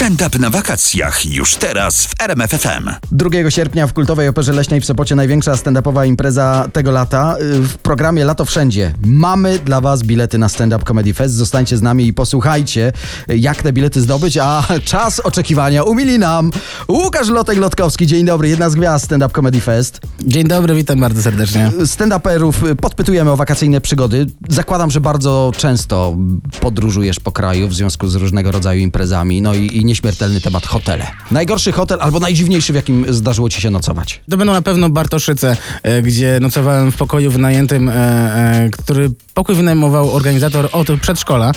[0.00, 2.90] Stand up na wakacjach już teraz w RMFFM.
[3.12, 7.36] 2 sierpnia w kultowej Operze Leśnej w Sopocie największa stand-upowa impreza tego lata.
[7.40, 11.34] Y, W programie Lato Wszędzie mamy dla Was bilety na Stand Up Comedy Fest.
[11.34, 12.92] Zostańcie z nami i posłuchajcie,
[13.30, 16.50] y, jak te bilety zdobyć, a czas oczekiwania umili nam
[16.88, 18.06] Łukasz Lotek-Lotkowski.
[18.06, 20.00] Dzień dobry, jedna z gwiazd Stand Up Comedy Fest.
[20.20, 21.72] Dzień dobry, witam bardzo serdecznie.
[21.84, 24.26] Stand-uperów y, podpytujemy o wakacyjne przygody.
[24.48, 26.16] Zakładam, że bardzo często
[26.60, 29.42] podróżujesz po kraju w związku z różnego rodzaju imprezami.
[29.42, 31.06] No i, i nieśmiertelny temat hotele.
[31.30, 34.20] Najgorszy hotel albo najdziwniejszy, w jakim zdarzyło Ci się nocować?
[34.30, 39.54] To będą na pewno Bartoszyce, e, gdzie nocowałem w pokoju wynajętym, e, e, który pokój
[39.54, 41.52] wynajmował organizator od przedszkola.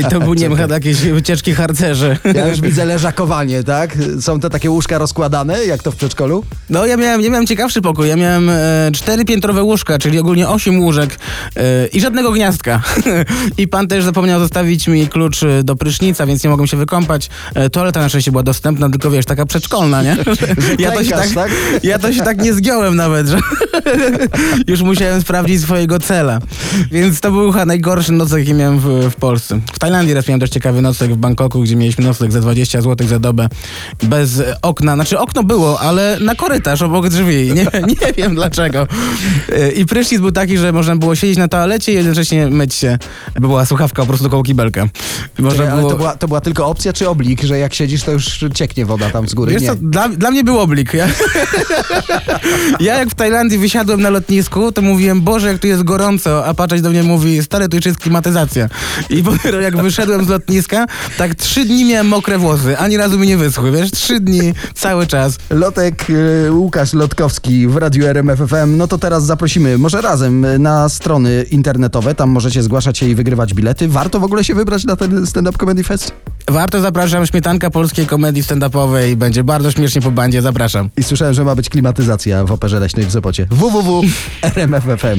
[0.00, 2.16] I to był, nie wiem, jakieś wycieczki harcerzy.
[2.34, 3.96] Ja już widzę leżakowanie, tak?
[4.20, 6.44] Są te takie łóżka rozkładane, jak to w przedszkolu?
[6.70, 8.08] No ja miałem, ja miałem ciekawszy pokój.
[8.08, 8.50] Ja miałem
[8.92, 11.18] cztery piętrowe łóżka, czyli ogólnie osiem łóżek
[11.92, 12.82] i żadnego gniazdka.
[13.58, 17.27] I pan też zapomniał zostawić mi klucz do prysznica, więc nie mogłem się wykąpać.
[17.54, 20.16] E, toaleta na szczęście była dostępna, tylko wiesz, taka przedszkolna, nie?
[20.78, 21.50] Ja to się tak, tak?
[21.82, 23.38] ja to się tak nie zgiąłem nawet, że
[24.68, 26.38] już musiałem sprawdzić swojego cela.
[26.90, 29.60] Więc to był chyba najgorszy nocleg, jaki miałem w, w Polsce.
[29.72, 33.08] W Tajlandii raz miałem dość ciekawy nocleg w Bangkoku, gdzie mieliśmy nocleg za 20 zł
[33.08, 33.48] za dobę.
[34.02, 34.94] Bez okna.
[34.94, 37.52] Znaczy okno było, ale na korytarz obok drzwi.
[37.52, 37.66] Nie,
[38.02, 38.86] nie wiem dlaczego.
[39.52, 42.98] E, I prysznic był taki, że można było siedzieć na toalecie i jednocześnie myć się.
[43.34, 44.86] Była słuchawka po prostu koło kibelka.
[45.38, 45.90] Można Czekaj, było...
[45.90, 49.10] to była, to była tylko opcja czy oblik, że jak siedzisz, to już cieknie woda
[49.10, 49.52] tam z góry?
[49.52, 49.68] Wiesz Nie.
[49.68, 50.94] co, dla, dla mnie był oblik.
[50.94, 51.06] Ja,
[52.80, 56.54] ja jak w Tajlandii wysiadłem na lotnisku, to mówiłem, Boże, jak tu jest gorąco, a
[56.54, 58.68] patrzeć do mnie mówi, stary, tu jeszcze jest klimatyzacja.
[59.10, 60.86] I dopiero jak wyszedłem z lotniska,
[61.18, 65.06] tak trzy dni miałem mokre włosy, ani razu mi nie wyschły, wiesz, trzy dni, cały
[65.06, 65.38] czas.
[65.50, 68.76] Lotek y, Łukasz Lotkowski w Radiu RMFFM.
[68.76, 72.14] No to teraz zaprosimy, może razem, y, na strony internetowe.
[72.14, 73.88] Tam możecie zgłaszać się i wygrywać bilety.
[73.88, 76.12] Warto w ogóle się wybrać na ten Stand Up Comedy Fest?
[76.48, 80.90] Warto zapraszam, śmietanka polskiej komedii stand-upowej, będzie bardzo śmiesznie po bandzie, zapraszam.
[80.96, 83.46] I słyszałem, że ma być klimatyzacja w Operze Leśnej w Sopocie.
[83.50, 85.18] www.rmf.fm